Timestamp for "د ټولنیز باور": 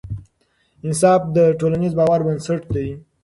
1.35-2.19